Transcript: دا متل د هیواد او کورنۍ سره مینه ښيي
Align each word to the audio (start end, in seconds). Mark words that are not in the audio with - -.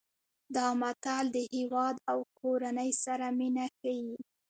دا 0.55 0.67
متل 0.81 1.25
د 1.35 1.37
هیواد 1.55 1.95
او 2.11 2.19
کورنۍ 2.39 2.91
سره 3.03 3.25
مینه 3.37 3.65
ښيي 3.77 4.13